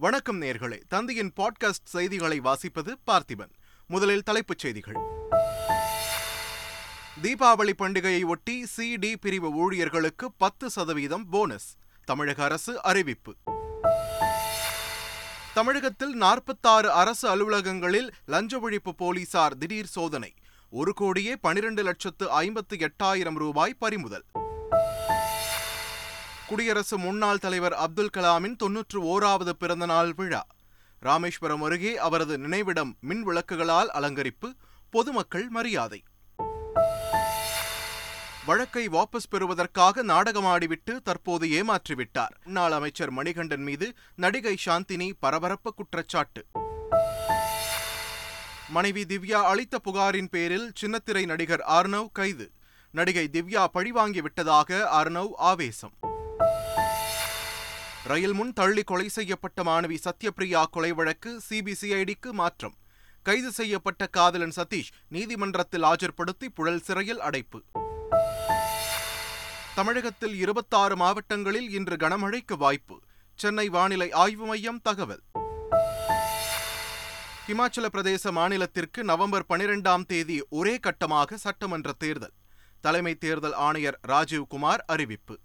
[0.00, 0.82] வணக்கம் நேர்களே.
[0.88, 3.50] தந்தையின் பாட்காஸ்ட் செய்திகளை வாசிப்பது பார்த்திபன்.
[3.86, 4.96] முதலில் தலைப்புச் செய்திகள்.
[7.22, 11.74] தீபாவளி பண்டிகையை ஒட்டி சி டி பிரிவு ஊழியர்களுக்கு பத்து சதவீதம் போனஸ்.
[12.04, 13.34] தமிழக அரசு அறிவிப்பு.
[15.54, 20.34] தமிழகத்தில் நாற்பத்தாறு அரசு அலுவலகங்களில் லஞ்ச ஒழிப்பு போலீசார் திடீர் சோதனை.
[20.70, 24.24] ஒரு கோடியே பனிரெண்டு லட்சத்து ஐம்பத்து எட்டாயிரம் ரூபாய் பறிமுதல்.
[26.48, 30.46] குடியரசு முன்னாள் தலைவர் அப்துல் கலாமின் தொன்னூற்று ஓராவது பிறந்தநாள் விழா.
[31.00, 34.54] ராமேஸ்வரம் அருகே அவரது நினைவிடம் மின் விளக்குகளால் அலங்கரிப்பு
[34.90, 36.02] பொதுமக்கள் மரியாதை.
[38.46, 42.34] வழக்கை வாபஸ் பெறுவதற்காக நாடகமாடிவிட்டு தற்போது ஏமாற்றிவிட்டார்.
[42.44, 46.46] முன்னாள் அமைச்சர் மணிகண்டன் மீது நடிகை சாந்தினி பரபரப்பு குற்றச்சாட்டு.
[48.68, 52.50] மனைவி திவ்யா அளித்த புகாரின் பேரில் சின்னத்திரை நடிகர் ஆர்னவ் கைது.
[52.90, 55.92] நடிகை திவ்யா பழிவாங்கி விட்டதாக அர்ணவ் ஆவேசம்.
[58.04, 62.74] ரயில் முன் தள்ளி கொலை செய்யப்பட்ட மாணவி சத்யபிரியா கொலை வழக்கு சிபிசிஐடிக்கு மாற்றம்.
[63.22, 67.62] கைது செய்யப்பட்ட காதலன் சதீஷ் நீதிமன்றத்தில் ஆஜர்படுத்தி புழல் சிறையில் அடைப்பு.
[69.74, 73.00] தமிழகத்தில் இருபத்தாறு மாவட்டங்களில் இன்று கனமழைக்கு வாய்ப்பு.
[73.34, 75.22] சென்னை வானிலை ஆய்வு மையம் தகவல்.
[77.48, 82.32] இமாச்சல பிரதேச மாநிலத்திற்கு நவம்பர் பனிரெண்டாம் தேதி ஒரே கட்டமாக சட்டமன்ற தேர்தல்.
[82.80, 85.38] தலைமை தேர்தல் ஆணையர் ராஜீவ் குமார் அறிவிப்பு.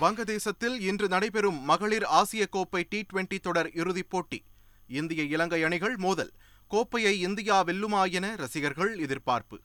[0.00, 4.44] வங்கதேசத்தில் இன்று நடைபெறும் மகளிர் ஆசிய கோப்பை டி டுவெண்டி தொடர் இறுதிப் போட்டி.
[4.88, 6.32] இந்திய இலங்கை அணிகள் மோதல்.
[6.68, 9.60] கோப்பையை இந்தியா வெல்லுமா என ரசிகர்கள் எதிர்பார்ப்பு.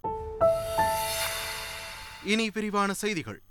[2.24, 3.42] இனி விரிவான செய்திகள்.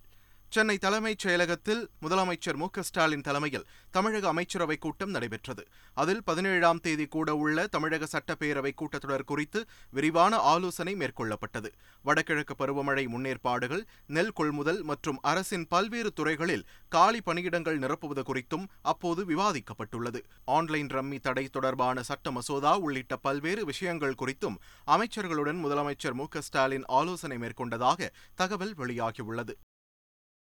[0.54, 5.62] சென்னை தலைமைச் செயலகத்தில் முதலமைச்சர் மு ஸ்டாலின் தலைமையில் தமிழக அமைச்சரவை கூட்டம் நடைபெற்றது.
[5.94, 11.70] அதில் பதினேழாம் தேதி கூட உள்ள தமிழக சட்டப்பேரவை கூட்டத்தொடர் குறித்து விரிவான ஆலோசனை மேற்கொள்ளப்பட்டது.
[12.02, 20.22] வடகிழக்கு பருவமழை முன்னேற்பாடுகள் நெல் கொள்முதல் மற்றும் அரசின் பல்வேறு துறைகளில் காலி பணியிடங்கள் நிரப்புவது குறித்தும் அப்போது விவாதிக்கப்பட்டுள்ளது.
[20.44, 27.38] ஆன்லைன் ரம்மி தடை தொடர்பான சட்ட மசோதா உள்ளிட்ட பல்வேறு விஷயங்கள் குறித்தும் அமைச்சர்களுடன் முதலமைச்சர் மு ஸ்டாலின் ஆலோசனை
[27.38, 29.56] மேற்கொண்டதாக தகவல் வெளியாகியுள்ளது.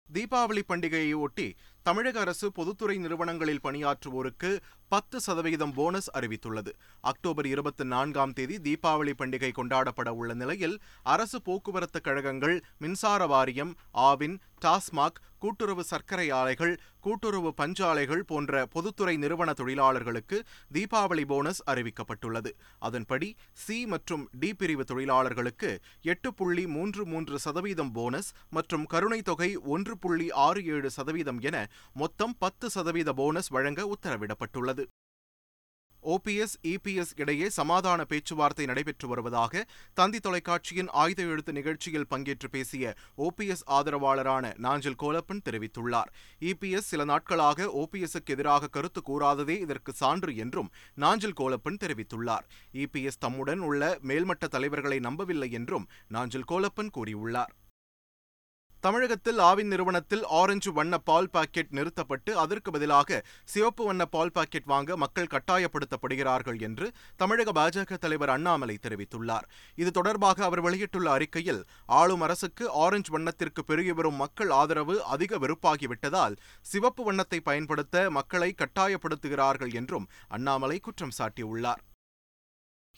[0.09, 1.45] தீபாவளி பண்டிகையை ஒட்டி
[1.83, 4.49] தமிழக அரசு பொதுத்துறை நிறுவனங்களில் பணியாற்றுவோருக்கு
[4.87, 6.71] பத்து சதவிகிதம் போனஸ் அறிவித்துள்ளது.
[7.01, 13.73] அக்டோபர் இருபத்தி நான்காம் தேதி தீபாவளி பண்டிகை கொண்டாடப்பட உள்ள நிலையில் அரசு போக்குவரத்து கழகங்கள் மின்சார வாரியம்
[14.09, 16.73] ஆவின் டாஸ்மாக் கூட்டுறவு சர்க்கரை ஆலைகள்
[17.05, 20.37] கூட்டுறவு பஞ்சாலைகள் போன்ற பொதுத்துறை நிறுவன தொழிலாளர்களுக்கு
[20.75, 22.51] தீபாவளி போனஸ் அறிவிக்கப்பட்டுள்ளது.
[22.87, 23.29] அதன்படி
[23.63, 25.71] சி மற்றும் டி பிரிவு தொழிலாளர்களுக்கு
[26.13, 31.57] எட்டு புள்ளி மூன்று மூன்று சதவீதம் போனஸ் மற்றும் கருணை தொகை ஒன்று புள்ளி ஆறு ஏழு சதவீதம் என
[31.93, 34.85] மொத்தம் பத்து சதவீத போனஸ் வழங்க உத்தரவிடப்பட்டுள்ளது.
[36.05, 43.63] ஓபிஎஸ் இபிஎஸ் இடையே சமாதான பேச்சுவார்த்தை நடைபெற்று வருவதாக தந்தி தொலைக்காட்சியின் ஆயுத எழுத்து நிகழ்ச்சியில் பங்கேற்று பேசிய ஓபிஎஸ்
[43.67, 46.11] ஆதரவாளரான நாஞ்சில் கோலப்பன் தெரிவித்துள்ளார்.
[46.39, 52.45] இபிஎஸ் சில நாட்களாக ஓபிஎஸ்க்கு எதிராக கருத்து கூறாததே இதற்கு சான்று என்றும் நாஞ்சில் கோலப்பன் தெரிவித்துள்ளார்.
[52.73, 57.53] இபிஎஸ் தம்முடன் உள்ள மேல்மட்ட தலைவர்களை நம்பவில்லை என்றும் நாஞ்சில் கோலப்பன் கூறியுள்ளார்.
[58.85, 63.19] தமிழகத்தில் ஆவின் நிறுவனத்தில் ஆரஞ்சு வண்ண பால் பாக்கெட் நிறுத்தப்பட்டு அதற்கு பதிலாக
[63.53, 66.87] சிவப்பு வண்ண பால் பாக்கெட் வாங்க மக்கள் கட்டாயப்படுத்தப்படுகிறார்கள் என்று
[67.21, 69.47] தமிழக பாஜக தலைவர் அண்ணாமலை தெரிவித்துள்ளார்.
[69.75, 76.37] இது தொடர்பாக அவர் வெளியிட்டுள்ள அறிக்கையில் ஆளும் அரசுக்கு ஆரஞ்சு வண்ணத்திற்கு பெருகி வரும் மக்கள் ஆதரவு அதிக வெறுப்பாகிவிட்டதால்
[76.73, 81.83] சிவப்பு வண்ணத்தை பயன்படுத்த மக்களை கட்டாயப்படுத்துகிறார்கள் என்றும் அண்ணாமலை குற்றம் சாட்டியுள்ளார்.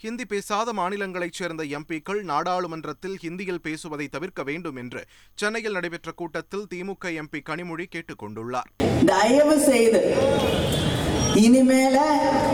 [0.04, 5.02] ஹிந்தி பேசாத மாநிலங்களைச் சேர்ந்த எம்பிக்கள் நாடாளுமன்றத்தில் ஹிந்தியில் பேசுவதை தவிர்க்க வேண்டும் என்று
[5.36, 8.68] சென்னையில் நடைபெற்ற கூட்டத்தில் திமுக எம்பி கனிமொழி கேட்டுக் கொண்டுள்ளார்.
[9.06, 10.02] தயவு செய்து
[11.44, 11.98] இனிமேல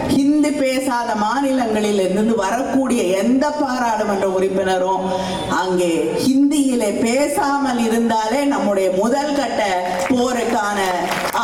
[0.07, 5.05] ஹிந்தி பேசாத மாநிலங்களில் இருந்து வரக்கூடிய எந்த பாராளுமன்ற உறுப்பினரும்
[5.49, 5.91] அங்கே
[6.27, 9.61] ஹிந்தியிலே பேசாமல் இருந்தாலே நம்முடைய முதல் கட்ட
[10.09, 10.79] போருக்கான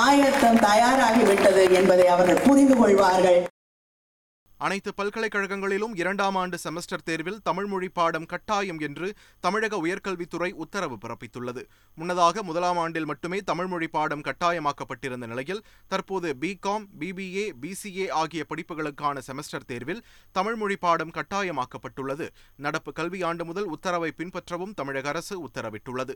[0.05, 3.39] ஆயத்தம் தயாராகிவிட்டது என்பதை அவர்கள் புரிந்து கொள்வார்கள்.
[4.57, 9.07] அனைத்து பல்கலைக்கழகங்களிலும் இரண்டாம் ஆண்டு செமஸ்டர் தேர்வில் தமிழ் மொழி பாடம் கட்டாயம் என்று
[9.39, 11.63] தமிழக உயர்கல்வித்துறை உத்தரவு பிறப்பித்துள்ளது.
[11.95, 19.21] முன்னதாக முதலாம் ஆண்டில் மட்டுமே தமிழ் மொழி பாடம் கட்டாயமாக்கப்பட்டிருந்த நிலையில் தற்போது பிகாம் பிபிஏ பிசிஏ ஆகிய படிப்புகளுக்கான
[19.27, 22.29] செமஸ்டர் தேர்வில் தமிழ் மொழி பாடம் கட்டாயமாக்கப்பட்டுள்ளது.
[22.55, 26.15] நடப்பு கல்வியாண்டு முதல் உத்தரவை பின்பற்றவும் தமிழக அரசு உத்தரவிட்டுள்ளது.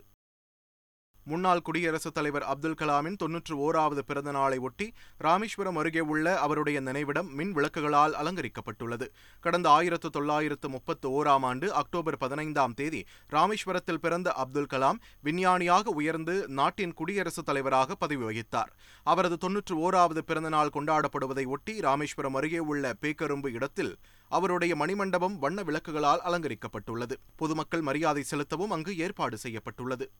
[1.24, 7.34] முன்னாள் குடியரசுத் தலைவர் அப்துல் கலாமின் தொன்னூற்று ஓராவது பிறந்த நாளை ஒட்டி ராமேஸ்வரம் அருகே உள்ள அவருடைய நினைவிடம்
[7.34, 9.08] மின் விளக்குகளால் அலங்கரிக்கப்பட்டுள்ளது.
[9.40, 16.48] கடந்த ஆயிரத்து தொள்ளாயிரத்து முப்பத்து ஓராம் ஆண்டு அக்டோபர் பதினைந்தாம் தேதி ராமேஸ்வரத்தில் பிறந்த அப்துல் கலாம் விஞ்ஞானியாக உயர்ந்து
[16.48, 18.72] நாட்டின் குடியரசுத் தலைவராக பதவி வகித்தார்.
[19.04, 23.96] அவரது தொன்னூற்று ஓராவது பிறந்தநாள் கொண்டாடப்படுவதை ஒட்டி ராமேஸ்வரம் அருகே உள்ள பேக்கரும்பு இடத்தில்
[24.30, 27.14] அவருடைய மணிமண்டபம் வண்ண விளக்குகளால் அலங்கரிக்கப்பட்டுள்ளது.
[27.36, 30.12] பொதுமக்கள் மரியாதை செலுத்தவும் அங்கு ஏற்பாடு செய்யப்பட்டுள்ளது.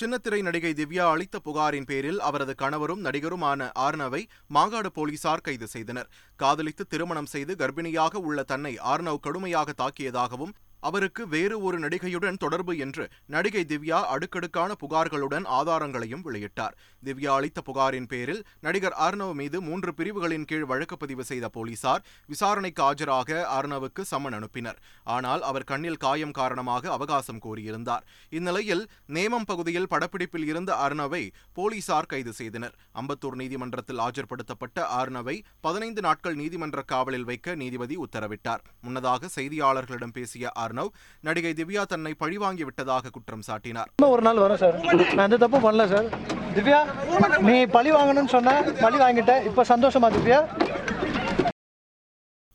[0.00, 4.20] சின்னத்திரை நடிகை திவ்யா அளித்த புகாரின் பேரில் அவரது கணவரும் நடிகருமான ஆர்னவை
[4.54, 6.08] மாங்காடு போலீசார் கைது செய்தனர்.
[6.36, 10.54] காதலித்து திருமணம் செய்து கர்ப்பிணியாக உள்ள தன்னை ஆர்னவ் கடுமையாக தாக்கியதாகவும்
[10.88, 16.74] அவருக்கு வேறு ஒரு நடிகையுடன் தொடர்பு என்று நடிகை திவ்யா அடுக்கடுக்கான புகார்களுடன் ஆதாரங்களையும் வெளியிட்டார்.
[17.06, 22.02] திவ்யா அளித்த புகாரின் பேரில் நடிகர் அர்ணவ் மீது மூன்று பிரிவுகளின் கீழ் வழக்கு பதிவு செய்த போலீசார்
[22.32, 24.78] விசாரணைக்கு ஆஜராக அர்ணவுக்கு சம்மன் அனுப்பினர்.
[25.16, 28.04] ஆனால் அவர் கண்ணில் காயம் காரணமாக அவகாசம் கோரியிருந்தார்.
[28.38, 28.84] இந்நிலையில்
[29.16, 32.76] நேமம் பகுதியில் படப்பிடிப்பில் இருந்த அர்ணவை போலீசார் கைது செய்தனர்.
[33.00, 38.62] அம்பத்தூர் நீதிமன்றத்தில் ஆஜர்படுத்தப்பட்ட அர்ணவை பதினைந்து நாட்கள் நீதிமன்ற காவலில் வைக்க நீதிபதி உத்தரவிட்டார்.
[38.80, 40.70] முன்னதாக செய்தியாளர்களிடம் பேசிய அர்ணவ்
[41.20, 43.90] நடிகை திவ்யா தன்னை பழிவாங்கி விட்டதாக குற்றம் சாட்டினார்.
[44.06, 44.76] ஒரு நாள் வரும் சார்.
[45.14, 46.04] நான் எந்த தப்பும் பண்ணல சார்.
[46.54, 46.80] திவ்யா
[47.38, 49.44] நீ பழி வாங்கணும்னு சொன்ன பழி வாங்கிட்ட.
[49.44, 50.40] இப்போ சந்தோஷமா திவ்யா?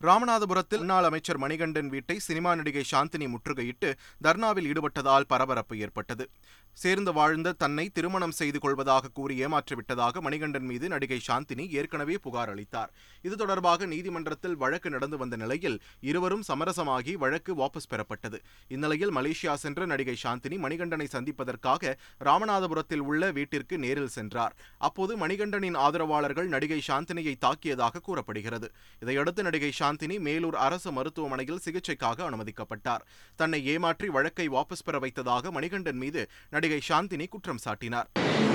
[0.06, 3.90] ராமநாதபுரத்தில் முன்னாள் அமைச்சர் மணிகண்டன் வீட்டை சினிமா நடிகை சாந்தினி முற்றுகையிட்டு
[4.24, 6.26] தர்ணாவில் ஈடுபட்டதால் பரபரப்பு ஏற்பட்டது.
[6.74, 12.92] சேர்ந்து வாழ்ந்த தன்னை திருமணம் செய்து கொள்வதாக கூறி ஏமாற்றிவிட்டதாக மணிகண்டன் மீது நடிகை சாந்தினி ஏற்கனவே புகார் அளித்தார்.
[13.22, 18.40] இது தொடர்பாக நீதிமன்றத்தில் வழக்கு நடந்து வந்த நிலையில் இருவரும் சமரசமாகி வழக்கு வாபஸ் பெறப்பட்டது.
[18.68, 24.56] இந்நிலையில் மலேசியா சென்ற நடிகை சாந்தினி மணிகண்டனை சந்திப்பதற்காக ராமநாதபுரத்தில் உள்ள வீட்டிற்கு நேரில் சென்றார்.
[24.78, 28.70] அப்போது மணிகண்டனின் ஆதரவாளர்கள் நடிகை சாந்தினியை தாக்கியதாக கூறப்படுகிறது.
[29.00, 33.04] இதையடுத்து நடிகை சாந்தினி மேலூர் அரசு மருத்துவமனையில் சிகிச்சைக்காக அனுமதிக்கப்பட்டார்.
[33.39, 36.22] தன்னை ஏமாற்றி வழக்கை வாபஸ் பெற வைத்ததாக மணிகண்டன் மீது
[36.54, 38.07] நடிகை சாந்தினி குற்றம் சாட்டினார்.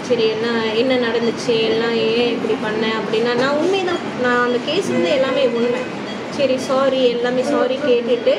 [0.08, 0.49] சரி என்ன
[0.81, 1.55] என்ன நடந்துச்சு?
[1.69, 2.84] எல்லாம் ஏன் இப்படி பண்ண?
[2.99, 4.02] அப்படின்னா நான் உண்மைதான்.
[4.25, 5.82] நான் அந்த கேஸ் வந்து எல்லாமே உண்மை.
[6.37, 8.34] சரி சாரி எல்லாமே சாரி கேட்டுட்டு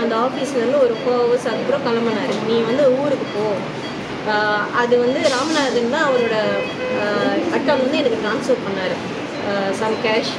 [0.00, 2.34] அந்த ஆஃபீஸ்லேருந்து ஒரு ஃபோர் ஹவர்ஸ் அதுக்கப்புறம் கிளம்புனாரு.
[2.48, 3.46] நீ வந்து ஊருக்கு போ.
[4.80, 6.36] அது வந்து ராமநாதன் தான் அவரோட
[7.58, 8.96] அக்கௌண்ட் வந்து எனக்கு ட்ரான்ஸ்ஃபர் பண்ணார்.
[9.80, 10.32] சம் கேஷ்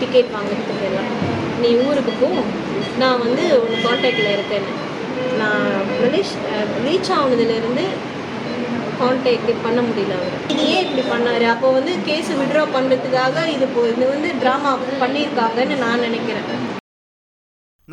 [0.00, 1.10] டிக்கெட் வாங்குறதுக்கு எல்லாம்
[1.62, 2.28] நீ ஊருக்கு போ.
[3.02, 4.68] நான் வந்து உன் காண்டாக்டில் இருக்கேன்.
[5.40, 5.66] நான்
[6.02, 6.34] மலேஷ்
[6.86, 7.84] ரீச் ஆனதுலேருந்து
[9.00, 10.36] கான்டாக்ட் பண்ண முடியல அவர்.
[10.52, 11.46] இது ஏன் இப்படி பண்ணார்?
[11.54, 14.72] அப்போ வந்து கேஸை விட்ரா பண்ணுறதுக்காக இது இப்போ இது வந்து ட்ராமா
[15.04, 16.50] பண்ணியிருக்காங்கன்னு நான் நினைக்கிறேன்.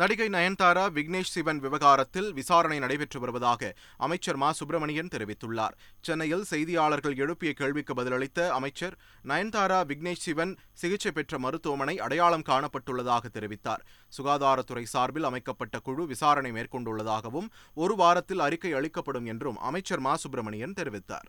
[0.00, 4.52] நடிகை நயன்தாரா விக்னேஷ் சிவன் விவகாரத்தில் விசாரணை நடைபெற்று வருவதாக அமைச்சர் மா.
[4.52, 5.76] சுப்பிரமணியன் தெரிவித்துள்ளார்.
[6.00, 13.84] சென்னையில் செய்தியாளர்கள் எழுப்பிய கேள்விக்கு பதிலளித்த அமைச்சர் நயன்தாரா விக்னேஷ் சிவன் சிகிச்சை பெற்ற மருத்துவமனை அடையாளம் காணப்பட்டுள்ளதாக தெரிவித்தார்.
[14.18, 20.16] சுகாதாரத்துறை சார்பில் அமைக்கப்பட்ட குழு விசாரணை மேற்கொண்டுள்ளதாகவும் ஒரு வாரத்தில் அறிக்கை அளிக்கப்படும் என்றும் அமைச்சர் மா.
[20.16, 21.28] சுப்பிரமணியன் தெரிவித்தார்.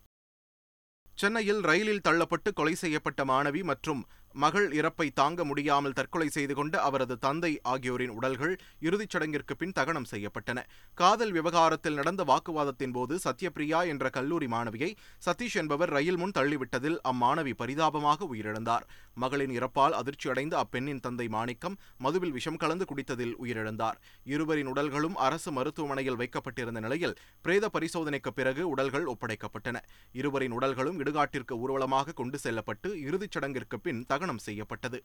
[1.15, 4.07] சென்னையில் ரயிலில் தள்ளப்பட்டு கொலை செய்யப்பட்ட மாணவி மற்றும்
[4.43, 10.07] மகள் இறப்பை தாங்க முடியாமல் தற்கொலை செய்து கொண்ட அவரது தந்தை ஆகியோரின் உடல்கள் இறுதிச் சடங்கிற்கு பின் தகனம்
[10.11, 10.59] செய்யப்பட்டன.
[10.93, 14.89] காதல் விவகாரத்தில் நடந்த வாக்குவாதத்தின் போது சத்யபிரியா என்ற கல்லூரி மாணவியை
[15.25, 18.85] சதீஷ் என்பவர் ரயில் முன் தள்ளிவிட்டதில் அம்மாணவி பரிதாபமாக உயிரிழந்தார்.
[19.13, 23.97] மகளின் இறப்பால் அதிர்ச்சியடைந்த அப்பெண்ணின் தந்தை மாணிக்கம் மதுவில் விஷம் கலந்து குடித்ததில் உயிரிழந்தார்.
[24.23, 29.77] இருவரின் உடல்களும் அரசு மருத்துவமனையில் வைக்கப்பட்டிருந்த நிலையில் பிரேத பரிசோதனைக்கு பிறகு உடல்கள் ஒப்படைக்கப்பட்டன.
[30.13, 35.03] இருவரின் உடல்களும் இடுகாட்டிற்கு ஊர்வலமாக கொண்டு செல்லப்பட்டு இறுதிச் சடங்கிற்கு பின் தகனம் செய்யப்பட்டது.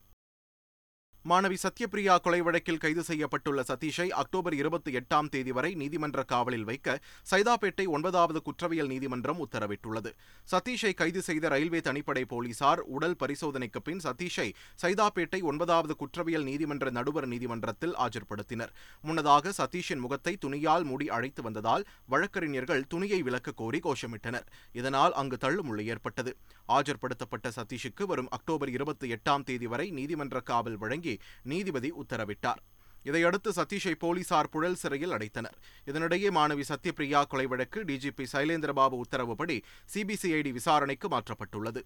[1.31, 6.97] மாணவி சத்யபிரியா கொலை வழக்கில் கைது செய்யப்பட்டுள்ள சதீஷை அக்டோபர் இருபத்தி எட்டாம் தேதி வரை நீதிமன்ற காவலில் வைக்க
[7.31, 10.11] சைதாப்பேட்டை ஒன்பதாவது குற்றவியல் நீதிமன்றம் உத்தரவிட்டுள்ளது.
[10.53, 14.49] சதீஷை கைது செய்த ரயில்வே தனிப்படை போலீசார் உடல் பரிசோதனைக்கு பின் சதீஷை
[14.83, 18.73] சைதாப்பேட்டை ஒன்பதாவது குற்றவியல் நீதிமன்ற நடுவர் நீதிமன்றத்தில் ஆஜர்படுத்தினர்.
[19.03, 24.49] முன்னதாக சதீஷின் முகத்தை துணியால் மூடி அழைத்து வந்ததால் வழக்கறிஞர்கள் துணியை விலக்க கோரி கோஷமிட்டனர்.
[24.81, 26.35] இதனால் அங்கு தள்ளுமுள்ளு ஏற்பட்டது.
[26.79, 31.11] ஆஜர்படுத்தப்பட்ட சதீஷுக்கு வரும் அக்டோபர் இருபத்தி எட்டாம் தேதி வரை நீதிமன்ற காவல் வழங்கி
[31.43, 32.63] நீதிபதி உத்தரவிட்டார்.
[33.03, 35.57] இதையடுத்து சதீஷை போலீசார் புழல் சிறையில் அடைத்தனர்.
[35.87, 39.63] இதனிடையே மாணவி சத்யபிரியா கொலை வழக்கு டிஜிபி சைலேந்திரபாபு உத்தரவுப்படி
[39.95, 41.83] சிபிசிஐடி விசாரணைக்கு மாற்றப்பட்டுள்ளது.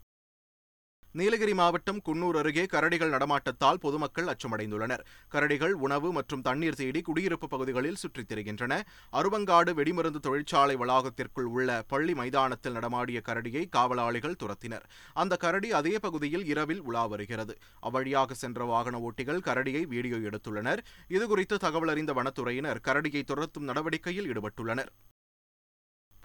[1.16, 5.02] நீலகிரி மாவட்டம் குன்னூர் அருகே கரடிகள் நடமாட்டத்தால் பொதுமக்கள் அச்சமடைந்துள்ளனர்.
[5.32, 8.80] கரடிகள் உணவு மற்றும் தண்ணீர் தேடி குடியிருப்பு பகுதிகளில் சுற்றித் திரிகின்றன.
[9.12, 14.84] அருவங்காடு வெடிமருந்து தொழிற்சாலை வளாகத்திற்குள் உள்ள பள்ளி மைதானத்தில் நடமாடிய கரடியை காவலாளிகள் துரத்தினர்.
[15.14, 17.56] அந்த கரடி அதே பகுதியில் இரவில் உலா வருகிறது.
[17.82, 20.78] அவ்வழியாக சென்ற வாகன ஓட்டிகள் கரடியை வீடியோ எடுத்துள்ளனர்.
[21.08, 24.92] இதுகுறித்து தகவல் அறிந்த வனத்துறையினர் கரடியை துரத்தும் நடவடிக்கையில் ஈடுபட்டுள்ளனர்.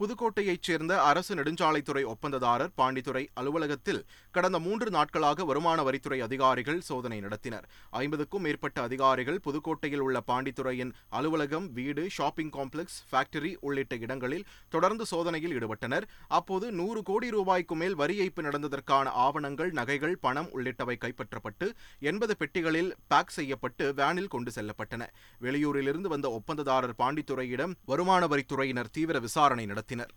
[0.01, 3.99] புதுக்கோட்டையைச் சேர்ந்த அரசு நெடுஞ்சாலைத்துறை ஒப்பந்ததாரர் பாண்டித்துறை அலுவலகத்தில்
[4.31, 7.65] கடந்த மூன்று நாட்களாக வருமான வரித்துறை அதிகாரிகள் சோதனை நடத்தினர்.
[7.89, 15.53] ஐம்பதுக்கும் மேற்பட்ட அதிகாரிகள் புதுக்கோட்டையில் உள்ள பாண்டித்துறையின் அலுவலகம் வீடு ஷாப்பிங் காம்ப்ளெக்ஸ் ஃபேக்டரி உள்ளிட்ட இடங்களில் தொடர்ந்து சோதனையில்
[15.57, 16.07] ஈடுபட்டனர்.
[16.27, 22.91] அப்போது நூறு கோடி ரூபாய்க்கு மேல் வரி ஏய்ப்பு நடந்ததற்கான ஆவணங்கள் நகைகள் பணம் உள்ளிட்டவை கைப்பற்றப்பட்டு எண்பது பெட்டிகளில்
[23.07, 25.03] பேக் செய்யப்பட்டு வேனில் கொண்டு செல்லப்பட்டன.
[25.41, 30.13] வெளியூரிலிருந்து வந்த ஒப்பந்ததாரர் பாண்டித்துறையிடம் வருமான வரித்துறையினர் தீவிர விசாரணை நடத்தினர்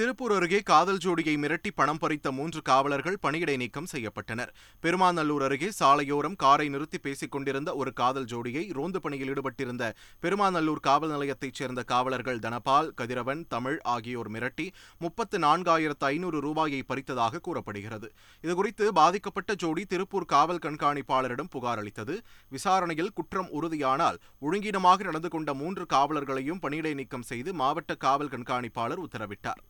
[0.00, 4.50] திருப்பூர் அருகே காதல் ஜோடியை மிரட்டி பணம் பறித்த மூன்று காவலர்கள் பணியிடை நீக்கம் செய்யப்பட்டனர்.
[4.84, 9.84] பெருமாநல்லூர் அருகே சாலையோரம் காரை நிறுத்தி பேசிக் கொண்டிருந்த ஒரு காதல் ஜோடியை ரோந்து பணியில் ஈடுபட்டிருந்த
[10.22, 14.66] பெருமாநல்லூர் காவல் நிலையத்தைச் சேர்ந்த காவலர்கள் தனபால் கதிரவன் தமிழ் ஆகியோர் மிரட்டி
[14.98, 18.10] முப்பத்து நான்காயிரத்து ஐநூறு ரூபாயை பறித்ததாக கூறப்படுகிறது.
[18.44, 22.16] இதுகுறித்து பாதிக்கப்பட்ட ஜோடி திருப்பூர் காவல் கண்காணிப்பாளரிடம் புகார் அளித்தது.
[22.48, 29.62] விசாரணையில் குற்றம் உறுதியானால் ஒழுங்கீனமாக நடந்து கொண்ட மூன்று காவலர்களையும் பணியிடை நீக்கம் செய்து மாவட்ட காவல் கண்காணிப்பாளர் உத்தரவிட்டார்.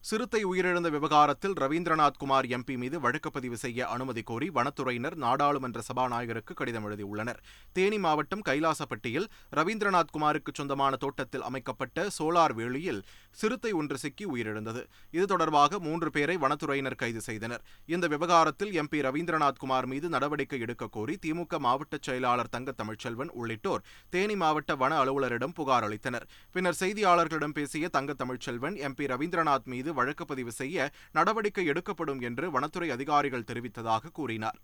[0.00, 6.54] சிறுத்தை உயிரிழந்த விவகாரத்தில் ரவீந்திரநாத் குமார் எம்பி மீது வழக்கு பதிவு செய்ய அனுமதி கோரி வனத்துறையினர் நாடாளுமன்ற சபாநாயகருக்கு
[6.54, 7.40] கடிதம் எழுதியுள்ளனர்.
[7.72, 9.26] தேனி மாவட்டம் கைலாசப்பட்டியில்
[9.56, 14.84] ரவீந்திரநாத் குமாருக்கு சொந்தமான தோட்டத்தில் அமைக்கப்பட்ட சோலார் வேலியில் சிறுத்தை ஒன்று சிக்கி உயிரிழந்தது.
[15.10, 17.64] இது தொடர்பாக மூன்று பேரை வனத்துறையினர் கைது செய்தனர்.
[17.86, 23.84] இந்த விவகாரத்தில் எம்பி ரவீந்திரநாத் குமார் மீது நடவடிக்கை எடுக்க கோரி திமுக மாவட்ட செயலாளர் தங்க தமிழ்ச்செல்வன் உள்ளிட்டோர்
[24.08, 26.28] தேனி மாவட்ட வன அலுவலரிடம் புகார் அளித்தனர்.
[26.52, 32.90] பின்னர் செய்தியாளர்களிடம் பேசிய தங்க தமிழ்ச்செல்வன் எம்பி ரவீந்திரநாத் மீது வழக்கு பதிவு செய்ய நடவடிக்கை எடுக்கப்படும் என்று வனத்துறை
[32.90, 34.58] அதிகாரிகள் தெரிவித்ததாக கூறினார்.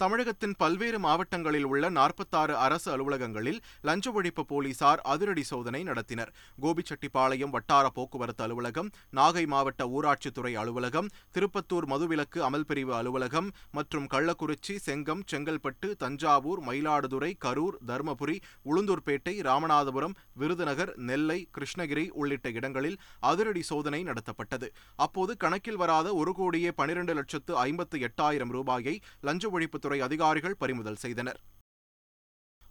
[0.00, 6.30] தமிழகத்தின் பல்வேறு மாவட்டங்களில் உள்ள நாற்பத்தாறு அரசு அலுவலகங்களில் லஞ்ச ஒழிப்பு போலீசார் அதிரடி சோதனை நடத்தினர்.
[6.62, 14.76] கோபிச்செட்டிப்பாளையம் வட்டார போக்குவரத்து அலுவலகம் நாகை மாவட்ட ஊராட்சித்துறை அலுவலகம் திருப்பத்தூர் மதுவிலக்கு அமல் பிரிவு அலுவலகம் மற்றும் கள்ளக்குறிச்சி
[14.86, 18.36] செங்கம் செங்கல்பட்டு தஞ்சாவூர் மயிலாடுதுறை கரூர் தருமபுரி
[18.70, 22.98] உளுந்தூர்பேட்டை ராமநாதபுரம் விருதுநகர் நெல்லை கிருஷ்ணகிரி உள்ளிட்ட இடங்களில்
[23.32, 24.70] அதிரடி சோதனை நடத்தப்பட்டது.
[24.96, 31.02] அப்போது கணக்கில் வராத ஒரு கோடியே பனிரெண்டு லட்சத்து ஐம்பத்து எட்டாயிரம் ரூபாயை லஞ்ச ஒழிப்பு ஒழிப்புத்துறை அதிகாரிகள் பறிமுதல்
[31.04, 31.38] செய்தனர்.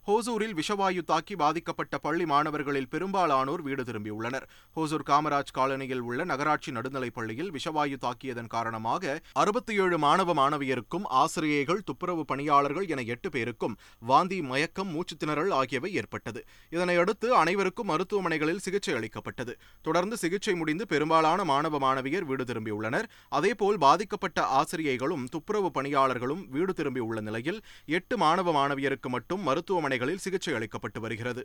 [0.08, 4.42] ஹோசூரில் விஷவாயு தாக்கி பாதிக்கப்பட்ட பள்ளி மாணவர்களில் பெரும்பாலானோர் வீடு திரும்பியுள்ளனர்.
[4.76, 11.82] ஹோசூர் காமராஜ் காலனியில் உள்ள நகராட்சி நடுநிலைப் பள்ளியில் விஷவாயு தாக்கியதன் காரணமாக அறுபத்தி ஏழு மாணவ மாணவியருக்கும் ஆசிரியைகள்
[11.82, 16.44] துப்புரவு பணியாளர்கள் என எட்டு பேருக்கும் வாந்தி மயக்கம் மூச்சுத் திணறல் ஆகியவை ஏற்பட்டது.
[16.70, 19.56] இதனையடுத்து அனைவருக்கும் மருத்துவமனைகளில் சிகிச்சை அளிக்கப்பட்டது.
[19.82, 23.04] தொடர்ந்து சிகிச்சை முடிந்து பெரும்பாலான மாணவ மாணவியர் வீடு திரும்பியுள்ளனர்.
[23.28, 30.54] அதேபோல் பாதிக்கப்பட்ட ஆசிரியைகளும் துப்புரவு பணியாளர்களும் வீடு திரும்பியுள்ள நிலையில் எட்டு மாணவ மாணவியருக்கு மட்டும் மருத்துவமனை மருத்துவமனைகளில் சிகிச்சை
[30.58, 31.42] அளிக்கப்பட்டு வருகிறது.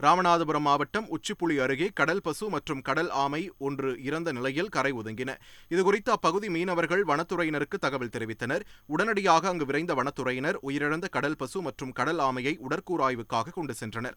[0.00, 5.30] ராமநாதபுரம் மாவட்டம் உச்சிப்புலி அருகே கடல் பசு மற்றும் கடல் ஆமை ஒன்று இறந்த நிலையில் கரை ஒதுங்கின.
[5.74, 8.62] இதுகுறித்து அப்பகுதி மீனவர்கள் வனத்துறையினருக்கு தகவல் தெரிவித்தனர்.
[8.86, 14.16] உடனடியாக அங்கு விரைந்த வனத்துறையினர் உயிரிழந்த கடல் பசு மற்றும் கடல் ஆமையை உடற்கூறாய்வுக்காக கொண்டு சென்றனர்.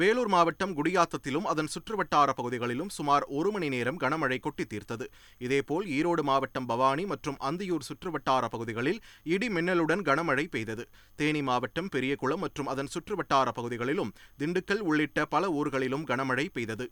[0.00, 5.06] வேலூர் மாவட்டம் குடியாத்தத்திலும் அதன் சுற்றுவட்டார பகுதிகளிலும் சுமார் ஒரு மணி நேரம் கனமழை கொட்டி தீர்த்தது.
[5.38, 9.00] இதேபோல் ஈரோடு மாவட்டம் பவானி மற்றும் அந்தியூர் சுற்றுவட்டார பகுதிகளில்
[9.34, 10.86] இடி மின்னலுடன் கனமழை பெய்தது.
[11.20, 16.86] தேனி மாவட்டம் பெரியகுளம் மற்றும் அதன் சுற்றுவட்டார பகுதிகளிலும் திண்டுக்கல் உள்ளிட்ட பல ஊர்களிலும் கனமழை பெய்தது.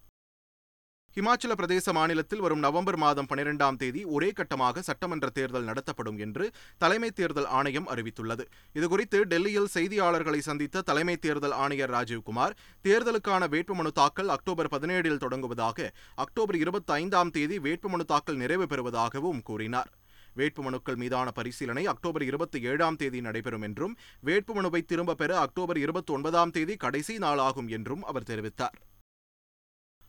[1.16, 7.10] ஹிமாச்சல பிரதேச மாநிலத்தில் வரும் நவம்பர் மாதம் பனிரெண்டாம் தேதி ஒரே கட்டமாக சட்டமன்ற தேர்தல் நடத்தப்படும் என்று தலைமை
[7.10, 8.44] தேர்தல் ஆணையம் அறிவித்துள்ளது.
[8.74, 12.54] இதுகுறித்து டெல்லியில் செய்தியாளர்களை சந்தித்த தலைமை தேர்தல் ஆணையர் ராஜீவ்குமார்
[12.84, 19.90] தேர்தலுக்கான வேட்புமனு தாக்கல் அக்டோபர் பதினேழில் தொடங்குவதாக அக்டோபர் இருபத்தி ஐந்தாம் தேதி வேட்புமனு தாக்கல் நிறைவு பெறுவதாகவும் கூறினார்.
[20.36, 26.50] வேட்புமனுக்கள் மீதான பரிசீலனை அக்டோபர் இருபத்தி ஏழாம் தேதி நடைபெறும் என்றும் வேட்புமனுவை திரும்பப் பெற அக்டோபர் இருபத்தி ஒன்பதாம்
[26.50, 28.78] தேதி கடைசி நாளாகும் என்றும் அவர் தெரிவித்தார்.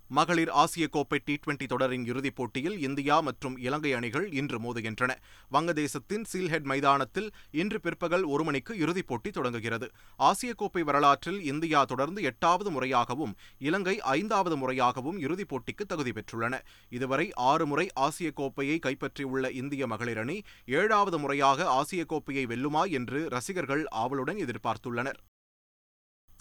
[0.09, 5.11] மகளிர் ஆசிய கோப்பை டி டுவெண்டி தொடரின் இறுதிப் போட்டியில் இந்தியா மற்றும் இலங்கை அணிகள் இன்று மோதுகின்றன.
[5.53, 9.91] வங்கதேசத்தின் சீல்ஹெட் மைதானத்தில் இன்று பிற்பகல் ஒரு மணிக்கு இறுதிப் போட்டி தொடங்குகிறது.
[10.15, 16.59] ஆசிய கோப்பை வரலாற்றில் இந்தியா தொடர்ந்து எட்டாவது முறையாகவும் இலங்கை ஐந்தாவது முறையாகவும் இறுதிப் போட்டிக்கு தகுதி பெற்றுள்ளன.
[16.89, 23.29] இதுவரை ஆறு முறை ஆசிய கோப்பையை கைப்பற்றியுள்ள இந்திய மகளிர் அணி ஏழாவது முறையாக ஆசிய கோப்பையை வெல்லுமா என்று
[23.29, 25.19] ரசிகர்கள் ஆவலுடன் எதிர்பார்த்துள்ளனர்.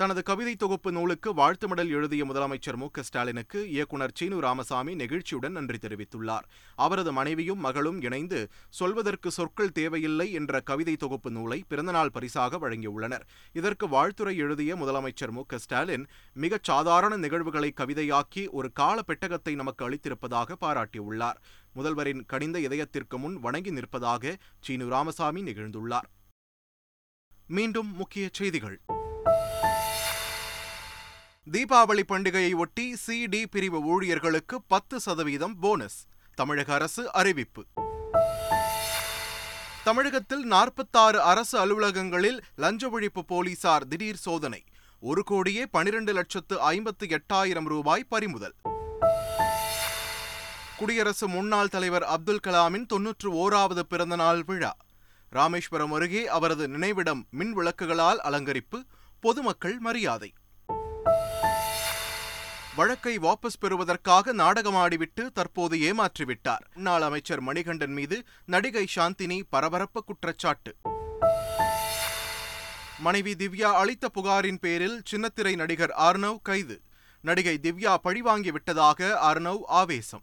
[0.02, 5.78] தனது கவிதை தொகுப்பு நூலுக்கு வாழ்த்து மடல் எழுதிய முதலமைச்சர் மு ஸ்டாலினுக்கு இயக்குனர் சீனு ராமசாமி நெகிழ்ச்சியுடன் நன்றி
[5.78, 6.47] தெரிவித்துள்ளார்.
[6.75, 13.21] அவரது மனைவியும் மகளும் இணைந்து சொல்வதற்கு சொற்கள் தேவையில்லை என்ற கவிதை தொகுப்பு நூலை பிறந்தநாள் பரிசாக வழங்கியுள்ளனர்.
[13.52, 20.56] இதற்கு வாழ்த்துரை எழுதிய முதலமைச்சர் மு ஸ்டாலின் மிகச் சாதாரண நிகழ்வுகளை கவிதையாக்கி ஒரு கால பெட்டகத்தை நமக்கு அளித்திருப்பதாக
[20.61, 21.37] பாராட்டியுள்ளார்.
[21.75, 26.11] முதல்வரின் கனிந்த இதயத்திற்கு முன் வணங்கி நிற்பதாக சீனு ராமசாமி நெகிழ்ந்துள்ளார்.
[27.47, 28.80] மீண்டும் முக்கிய செய்திகள்.
[31.50, 35.96] தீபாவளி பண்டிகையை ஒட்டி சி டி பிரிவு ஊழியர்களுக்கு பத்து சதவீதம் போனஸ்
[36.34, 37.64] தமிழக அரசு அறிவிப்பு.
[39.84, 44.64] தமிழகத்தில் நாற்பத்தாறு அரசு அலுவலகங்களில் லஞ்ச ஒழிப்பு போலீசார் திடீர் சோதனை
[45.00, 48.54] ஒரு கோடியே பனிரெண்டு லட்சத்து ஐம்பத்து எட்டாயிரம் ரூபாய் பறிமுதல்.
[50.76, 54.76] குடியரசு முன்னாள் தலைவர் அப்துல் கலாமின் தொன்னூற்று ஓராவது பிறந்தநாள் விழா
[55.30, 58.80] ராமேஸ்வரம் அருகே அவரது நினைவிடம் மின் விளக்குகளால் அலங்கரிப்பு
[59.20, 60.32] பொதுமக்கள் மரியாதை.
[62.76, 66.64] வழக்கை வாபஸ் பெறுவதற்காக நாடகமாடிவிட்டு தற்போது ஏமாற்றிவிட்டார்.
[66.75, 70.76] முன்னாள் அமைச்சர் மணிகண்டன் மீது நடிகை சாந்தினி பரபரப்பு குற்றச்சாட்டு.
[72.99, 76.81] மனைவி திவ்யா அளித்த புகாரின் பேரில் சின்னத்திரை நடிகர் ஆர்னவ் கைது.
[77.21, 80.23] நடிகை திவ்யா பழிவாங்கி விட்டதாக அர்ணவ் ஆவேசம்.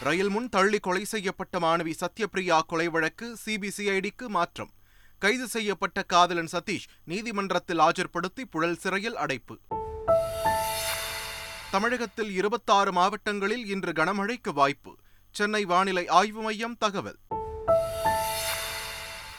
[0.00, 4.70] ரயில் முன் தள்ளி கொலை செய்யப்பட்ட மாணவி சத்யபிரியா கொலை வழக்கு சிபிசிஐடிக்கு மாற்றம்.
[5.18, 9.58] கைது செய்யப்பட்ட காதலன் சதீஷ் நீதிமன்றத்தில் ஆஜர்படுத்தி புழல் சிறையில் அடைப்பு.
[11.70, 14.96] தமிழகத்தில் இருபத்தாறு மாவட்டங்களில் இன்று கனமழைக்கு வாய்ப்பு.
[15.30, 17.18] சென்னை வானிலை ஆய்வு மையம் தகவல்.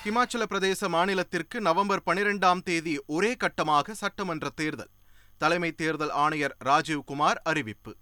[0.06, 4.90] இமாச்சல பிரதேச மாநிலத்திற்கு நவம்பர் பனிரெண்டாம் தேதி ஒரே கட்டமாக சட்டமன்ற தேர்தல்.
[5.38, 7.96] தலைமை தேர்தல் ஆணையர் ராஜீவ்குமார் அறிவிப்பு.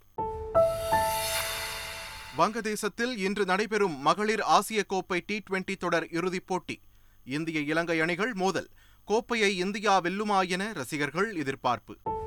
[2.38, 6.82] வங்கதேசத்தில் இன்று நடைபெறும் மகளிர் ஆசிய கோப்பை டி டுவெண்டி தொடர் இறுதிப் போட்டி.
[7.26, 8.70] இந்திய இலங்கை அணிகள் மோதல்.
[9.06, 11.98] கோப்பையை இந்தியா வெல்லுமா என ரசிகர்கள் எதிர்பார்ப்பு.